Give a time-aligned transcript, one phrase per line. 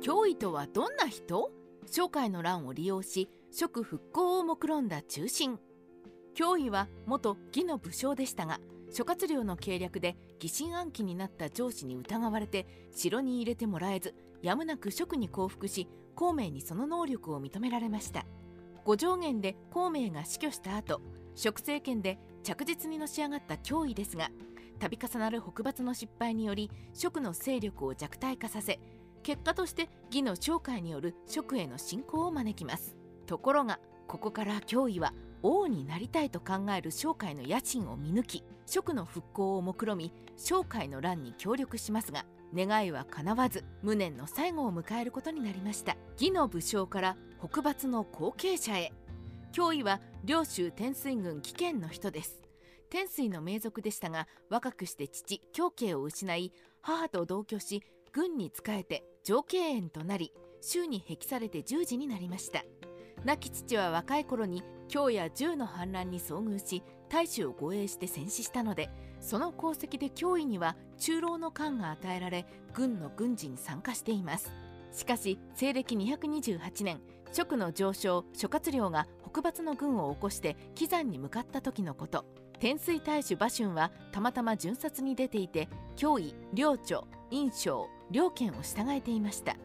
[0.00, 1.50] 脅威とはどんな人？
[1.90, 5.58] 商海の乱を利用し職復興を目論んだ中心。
[6.36, 8.60] 脅威は元義の武将でしたが
[8.92, 18.24] 諸葛亮の計略で疑心暗鬼になった上司に疑われて城に入れてもらえずやむなく職に降伏し孔明にその能力を認められました。
[18.84, 21.00] 五条元で孔明が死去した後
[21.34, 24.30] 職政権で着実にのし上がった脅威ですが
[24.78, 28.78] 度重なる北伐の失敗により職の勢力を弱体化させ
[29.28, 32.96] 結果として義の商会による職への侵攻を招きます。
[33.26, 42.24] ところがここから脅威は王になりたいと考える商会の野心を見抜き職の復興を目論み商会の乱に協力しますが
[42.56, 45.98] 願いは叶わず無念の最後を迎えることになりました。
[46.18, 48.94] 義の武将から北伐の後継者へ。
[49.52, 52.40] 脅威は領州天水軍危険の人です。
[52.88, 57.82] 天水の名族でしたが若くして父狂慶を失い母と同居し
[58.18, 62.64] 軍に仕えて上敬園となり州に辟されて従事になりました。
[63.24, 72.44] 亡き父は若い頃に京や銃の反乱に遭遇し大使を護衛して戦死したのでその功績で脅威には中老の官が与えられ
[72.74, 74.50] 軍の軍事に参加しています。
[74.90, 77.00] しかし西暦228年
[77.32, 82.24] 職の上昇諸葛亮が北伐の軍を起こして喜山に向かった時のこと。
[82.58, 89.56] 天水大使馬春はたまたま巡察に出ていて脅威領長印象両県を従えていました。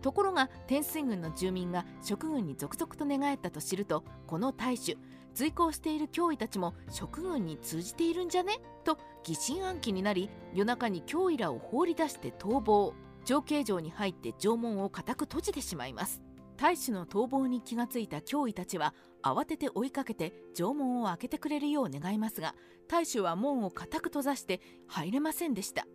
[0.00, 4.96] ところが天水軍の住民が職軍に続々と寝返ったと知るとこの大守
[5.34, 8.60] 随行している脅威たちも職軍に通じているんじゃね？
[8.84, 12.94] と疑心暗鬼になり夜中に脅威らを放り出して逃亡。
[13.24, 16.22] 上形城に入って城門を固く閉じてしまいます。
[16.56, 22.54] 大使の逃亡に気がついた脅威たちは慌てて追いかけて城門を開けてくれるよう願いますが
[22.88, 25.86] 大使は門を固く閉ざして入れませんでした。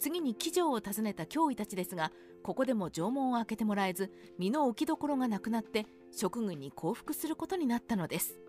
[0.00, 2.10] 次に騎乗を訪ねた脅威たちですが
[2.42, 8.40] ここでも城門を開けてもらえず身の置きどころがなくなって職軍に降伏することになったのです。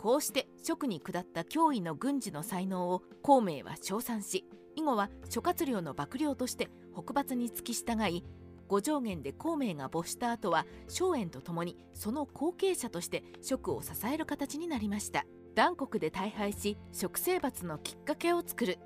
[0.00, 4.44] こうして職に下った脅威の軍事の才能を孔明は称賛し
[4.76, 8.22] 以後は諸葛亮の幕僚として北伐に付き従い
[8.68, 15.24] 五条元で孔明が没した後は荘園とともにその後継者として職を支える形になりました。
[15.54, 18.78] 断国で大敗し食生罰のきっかけを作る。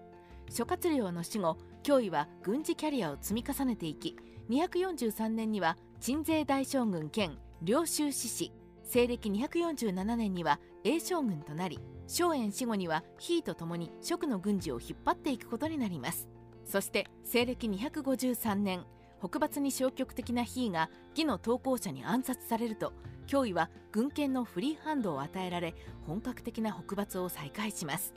[0.51, 1.59] 諸葛亮の死後
[1.89, 4.15] 脅威は軍事キャリアを積み重ねていき
[4.51, 8.53] 243年には鎮西大将軍兼領州志士
[8.85, 16.29] 西暦247年には栄将軍となり荘園死後にはヒーと共に蜀の軍事を引っ張っていくことになります。
[16.65, 18.85] そして西暦253年
[19.19, 22.93] 北伐に消極的なヒーが義の投稿者に暗殺されると
[23.27, 25.75] 脅威は軍権のフリーハンドを与えられ
[26.07, 28.13] 本格的な北伐を再開します。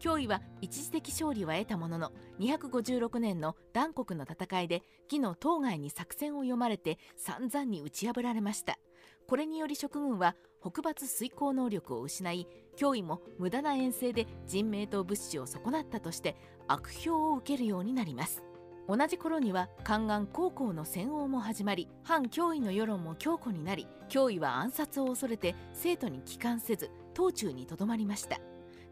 [0.00, 8.78] 脅威は一時的勝利は得たものの256年の断国の戦いで義の当該に作戦を読まれて散々に打ち破られました。
[9.26, 12.46] これにより職軍は北伐遂行能力を失い
[12.76, 16.36] 脅威も無駄な遠征で人命と物資を損なったとして
[16.68, 18.42] 悪評を受けるようになります。
[18.86, 28.38] 同じ頃には宦官高校の戦王も始まり反脅威の世論も強固になり脅威は暗殺を恐れて生徒に帰還せず当中にとどまりました。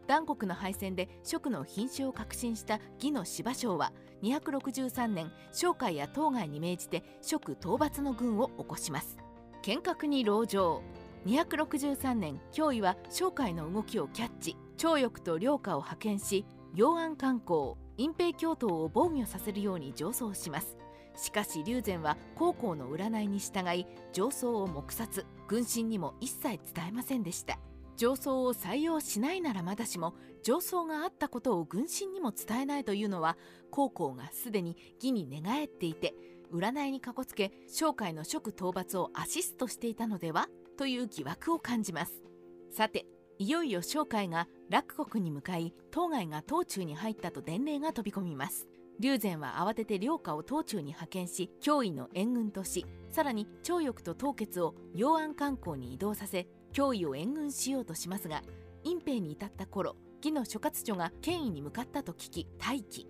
[0.07, 9.17] 断国の敗戦で蜀の瀕死を確信した義の芝将は263年商海や当該に命じて蜀討伐の軍を起こします。
[9.61, 10.81] 剣閣に籠城。
[11.25, 14.57] 263年脅威は商海の動きをキャッチ。
[14.77, 20.77] 張翼と良家を派遣し陽安観光隠蔽教頭を防御させるように上奏します。
[21.15, 25.25] しかし龍禅は高校の占いに従い上奏を黙殺。
[25.47, 27.59] 軍神にも一切伝えませんでした。
[27.95, 33.37] 上奏を採用しないならまだしも上奏があったことを軍神にも伝えないというのは
[33.71, 36.13] 高校がすでに義に寝返っていて
[36.51, 42.23] 占いにかこつけ商会の職討伐をアシストしていたのではという疑惑を感じます。
[42.71, 43.05] さて
[43.39, 48.67] いよいよ商会が洛国に向かい当該が東中に入ったと伝令が飛び込みます。
[48.99, 58.41] 龍禅は慌てて領下を東中に派遣し脅威の援軍としさらに張翼と凍結を陽安観光に移動させ脅威を援軍しようとしますが
[58.83, 63.07] 隠蔽に至った頃義の諸葛所が権威に向かったと聞き待機。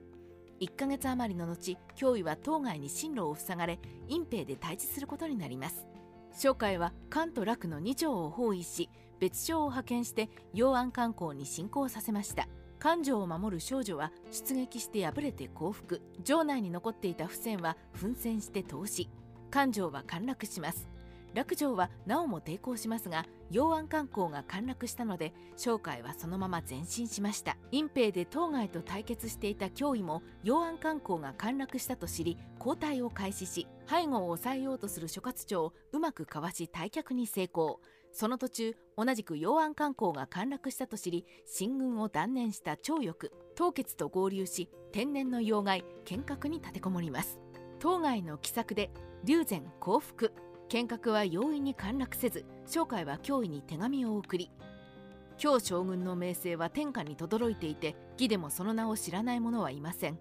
[0.60, 5.86] 1ヶ月余りの後脅威は当該に進路を塞がれ隠蔽で対峙することになります。
[6.36, 8.90] 商会は関と楽の2条を包囲し
[9.20, 12.48] 別所を派遣して陽安観光に進行させました。
[12.80, 16.02] 勘定を守る少女は出撃して敗れて降伏。
[16.26, 19.10] 城内に残っていた不戦は奮戦して投資
[19.52, 20.93] 勘定は陥落します。
[21.34, 27.58] 落城はなおも抵抗しますが陽安観光が陥落したので商海はそのまま前進しました。
[27.72, 37.80] 隠蔽で当該と対決していた脅威も陽安観光が陥落したと知り交代を開始し背後を抑えようとする諸葛長をうまくかわし退却に成功。
[38.12, 47.40] その途中同じく陽安観光が陥落したと知り進軍を断念した張翼当決と合流し天然の要害剣閣に立てこもります。
[47.80, 48.92] 当該の奇策で
[49.26, 50.32] 龍禅降伏。
[50.74, 54.50] 剣閣は容易に陥落せず商海は脅威に手紙を送り
[55.38, 60.18] 京将軍の名声は天下に轟いていて義でもその名を知らない者はいません。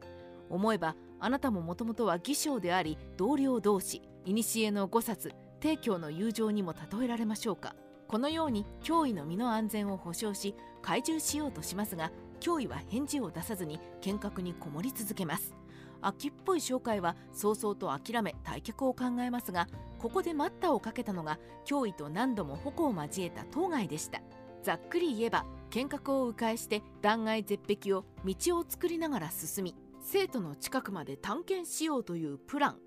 [0.50, 7.74] 思えばあなたももともとは義将であり同僚同士古の五冊帝京の友情にも例えられましょうか。
[8.06, 15.54] このように脅威の身の安全を保証し懐柔しようとしますが脅威は返事を出さずに見学にこもり続けます。
[16.02, 19.68] 秋っぽい紹介は早々と諦め退却を考えますが
[19.98, 24.20] ここで待ったをかけたのが脅威と何度も矛を交えた当該でした。
[24.62, 32.78] ざっくり言えば見学を迂回して断崖絶壁を道を作りながら進み生徒の近くまで探検しようというプラン。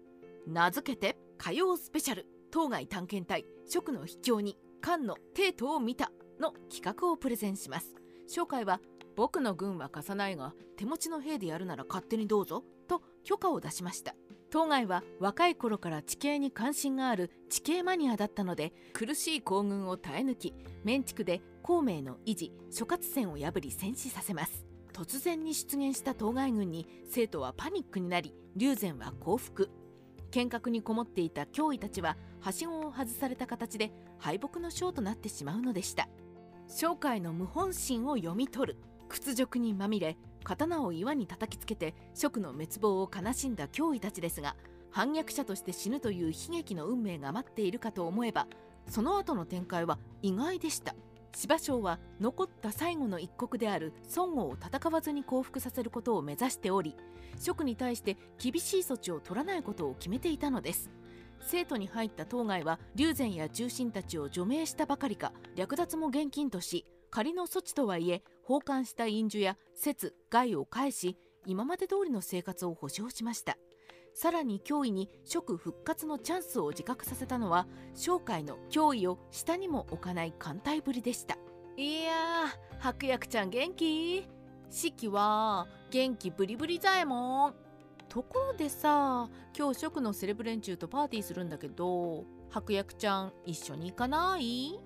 [0.48, 2.28] 名付けて火曜スペシャル。
[2.52, 6.12] 当該探検隊食の秘境に菅の帝都を見た。
[6.40, 7.96] の企画をプレゼンします。
[8.30, 8.80] 紹介は
[9.16, 12.64] 僕の軍は貸さないが手持ちの兵でやるなら勝手にどうぞ。
[12.86, 14.16] と許可を出しました。
[14.50, 20.54] 当該は若い頃から地形に関心がある地形マニアだったので苦しい行軍を耐え抜き
[20.84, 24.66] 面畜で孔明の維持諸葛線を破り戦死させます。
[24.94, 29.70] 突然に出現した当該軍に生徒はパニックになり龍禅は降伏。
[30.32, 36.08] 見学にこもっていた脅威たちははしごを外された形で敗北の将となってしまうのでした。
[36.68, 38.80] 商海の無本心を読み取る。
[39.10, 44.56] 屈辱にまみれ刀を岩に叩きつけて職の滅亡を悲しんだ脅威たちですが
[44.92, 48.48] 反逆者として死ぬという悲劇の運命が待っているかと思えば
[48.88, 50.96] その後の展開は意外でした。
[51.36, 56.96] 芝生は残った最後の一国である孫悟を戦わずに降伏させることを目指しており
[57.38, 60.90] 職に対して厳しい措置を取らないことを決めていたのです。
[61.42, 73.58] 生徒に入った当該は龍禅や重臣たちを除名したばかりか略奪も厳禁とし仮の措置とはいえ奉還した印樹や節害を返し今まで通りの生活を保障しました。
[74.14, 81.38] さらに脅威に職復活のチャンスを自覚させたのは商会の脅威を下にも置かない艦隊ぶりでした。
[81.76, 84.26] いやー白薬ちゃん元気？
[84.70, 87.54] 四季は元気ブリブリ左衛門
[88.08, 89.28] ところでさ
[89.58, 94.80] 今日職のセレブ連中とパーティーするんだけど白薬ちゃん一緒に行かない？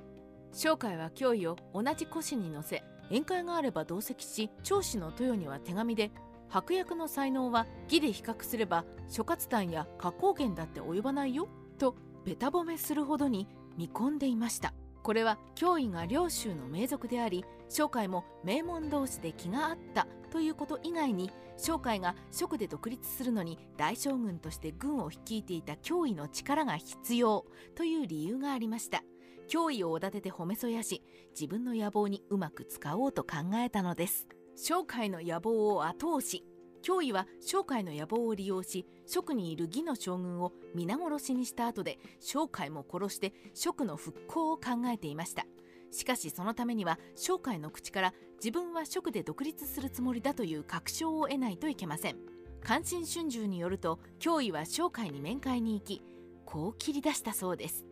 [0.51, 6.11] 商会は脅威を同じ腰に乗せ宴会があれば同席し長子の豊には手紙で
[6.47, 11.47] 白役の才能は義で比較すれば諸葛丹や花崗岩だって及ばないよ
[11.77, 11.95] と
[12.25, 13.47] べた褒めするほどに
[13.77, 14.73] 見込んでいました。
[15.01, 27.45] これは脅威が領州の名族であり商会も名門同士で気があったということ以外に商会が職で独立するのに大将軍として軍を率いていた脅威の力が必要
[27.75, 29.03] という理由がありました。
[29.49, 34.27] 脅威をおだてて褒めそやし自分の野望にうまく使おうと考えたのです。
[34.55, 36.45] 商会の野望を後押し。
[36.81, 45.45] 脅威は商会の野望を利用し蜀にいる義の将軍を皆殺しにした後で商会も殺して蜀の復興を考えていました。
[45.91, 52.17] しかしそのためには商会の口から自分は蜀で独立するつもりだという確証を得ないといけません。
[52.63, 56.03] 関心春秋によると脅威は商会に面会に行き
[56.45, 57.85] こう切り出したそうです。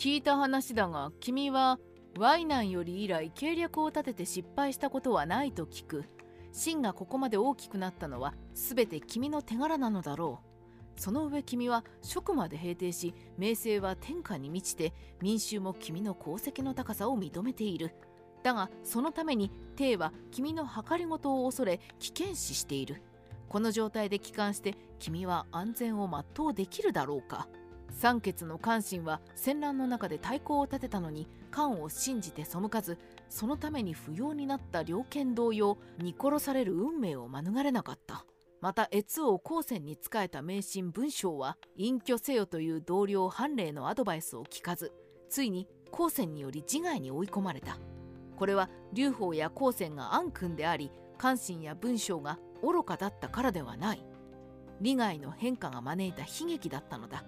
[0.00, 1.78] 聞いた話だが君は
[2.18, 6.06] ワイナンより以来計略を立てて失敗したことはないと聞く
[6.52, 10.40] 真がここまで大きくなったのは全て君の手柄なのだろ
[10.96, 17.94] うその上君は職まで平定し名声は天下に満ちて民衆も君の功績の高さを認めている
[18.42, 23.02] だがそのために帝は君の計りごとを恐れ危険視している
[23.50, 27.48] この状態で帰還して君は安全を全うできるだろうか
[27.92, 38.24] 三傑の関心は戦乱の中で太鼓を立てたのに漢を信じて背かずそのために不要になった猟犬同様見殺される運命を免れなかった。
[38.60, 44.92] また越王高専に仕えた名神文章は隠居せよという同僚判例のアドバイスを聞かず
[45.30, 47.78] ついに高専により自害に追い込まれた。
[48.36, 54.04] これは劉邦や高専が暗君であり関心や文章が愚かだったからではない。
[54.80, 57.24] 利害の変化が招いた悲劇だったのだ。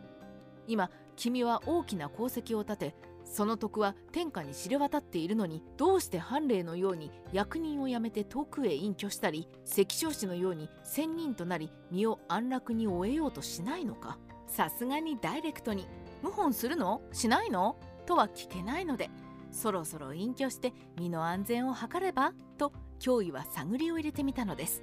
[0.67, 14.19] 今君は大きな功績を立てその徳は天下に知れ渡っているのにどうして判例のように役人を辞めて遠くへ隠居したり関彰氏のように仙人となり身を安楽に終えようとしないのか？
[14.49, 15.87] さすがにダイレクトに
[16.23, 17.01] 謀反するの？
[17.13, 17.77] しないの？
[18.07, 19.09] とは聞けないので
[19.51, 22.33] そろそろ隠居して身の安全を図れば？
[22.59, 24.83] と脅威は探りを入れてみたのです。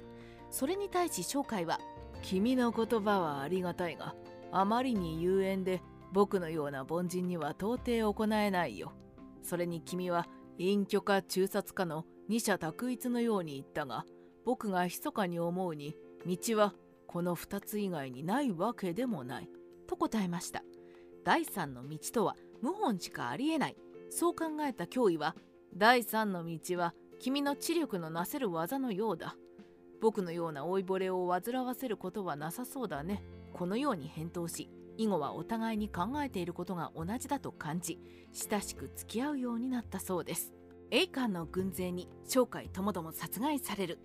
[0.50, 1.78] それに対し商会は
[2.22, 4.14] 「君の言葉はありがたいが
[4.52, 8.92] あまりに有縁で僕のような凡人には到底行えないよ。
[9.42, 10.26] それに君は
[10.58, 14.04] 隠居か中殺かの二者択一のように言ったが
[14.44, 16.74] 僕が密かに思うに道は
[17.06, 19.48] この2つ以外にないわけでもない。
[19.86, 20.62] と答えました。
[21.24, 23.76] 第三の道とは謀反しかありえない。
[24.10, 25.34] そう考えた脅威は
[25.76, 29.36] 第三の道は君の知力のなせる技のようだ。
[30.00, 33.22] 僕のような老いぼれを煩わせることはなさそうだね。
[33.52, 37.98] このように返答し以後はお互いに考えていることが同じだと感じ
[38.32, 40.52] 親しく付き合うようになったそうです。
[40.90, 43.98] 栄冠の軍勢に商海ともども殺害される。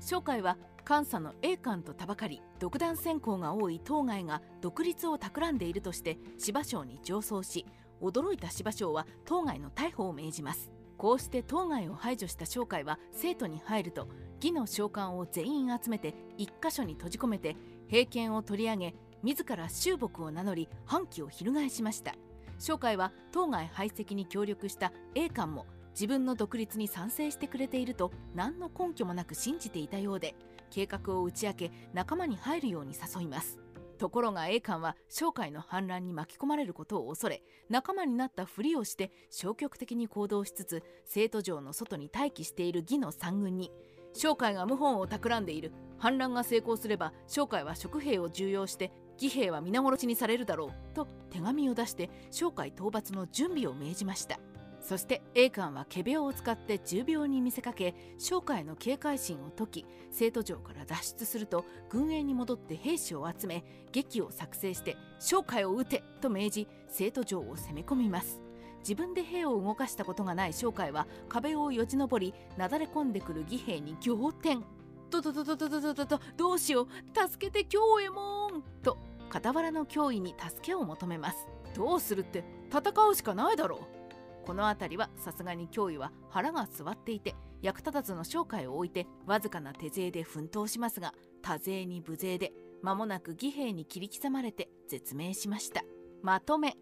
[0.00, 7.66] 商海は関西の栄冠と田ばかり独断専行が多い当該が独立を企んでいるとして芝省に上奏し
[8.00, 10.72] 驚いた芝省は当該の逮捕を命じます。
[10.96, 17.56] こうして当該を排除した商会は生徒に入ると義の召喚を全員集めて一箇所に閉じ込めて
[17.90, 18.94] 平権を取り上げ
[19.24, 22.14] 自ら衆木を名乗り反旗を翻しました。
[22.60, 30.36] 商会は当該排斥に協力した栄冠も自分の独立に賛成してくれていると何の根拠もなく信じていたようで
[30.70, 33.58] 計画を打ち明け仲間に入るように誘います。
[33.98, 43.70] ところが栄冠は商会の反乱に巻き込まれることを恐れ仲間になったふりをして消極的に行動しつつ生徒城の外に待機している義の三軍に
[44.14, 48.90] 商会が謀反を企んでいる反乱が成功すれば商会は職兵を重用して
[49.20, 54.40] 義兵は皆殺しにされるだろうと手紙を出して商会討伐の準備を命じました。
[54.80, 68.40] そして栄冠は仮病を使って重病に見せかけ商海の警戒心を解き生徒城から脱出すると軍営に戻って兵士を集め劇を作成して商海を撃てと命じ生徒城を攻め込みます。
[68.80, 74.64] 自分で兵を動かしたことがない商海は壁をよじ登りなだれ込んでくる義兵に仰天。
[75.10, 76.88] とととととととととどうしよう。
[77.28, 78.98] 助けて京右衛門と
[79.32, 81.46] 傍らの脅威に助けを求めます。
[81.74, 84.46] どうするって戦うしかないだろう。
[84.46, 91.12] この辺りはさすがに脅威は腹が据わっていて役立たずの商会を置いてわずかな手勢で奮闘しますが
[91.42, 92.52] 多勢に無勢で
[92.82, 95.82] 間もなく義兵に切り刻まれて絶命しました。
[96.22, 96.76] まとめ。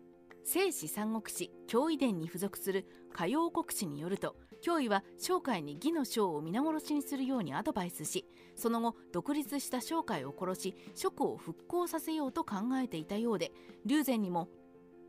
[0.45, 4.35] 聖史三国志脅威伝に付属する歌謡国史によると
[4.65, 13.53] 脅威は商会に義の将を皆殺しにするようにアドバイスしその後独立した商会を殺し職を復興させようと考えていたようで
[13.87, 14.49] 龍禅にも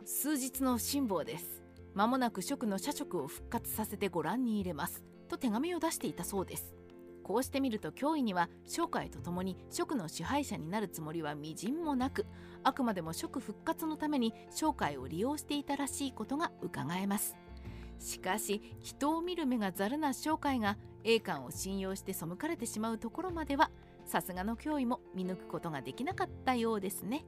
[0.05, 1.61] 数日の辛抱です。
[1.93, 6.75] 間もなく職の社職を復活させてご覧に入れますと手紙を出していたそうです。
[7.23, 12.25] こうしてみると脅威には商会とともに職の支配者になるつもりはみじんもなく
[12.63, 17.35] あくまでも職復活のために商会を利用していたらしいことが伺えます。
[17.99, 23.69] しかし人を見る目がざるな商会が栄冠を信用して背かれてしまうところまでは
[24.05, 27.25] さすがの脅威も見抜くことができなかったようですね。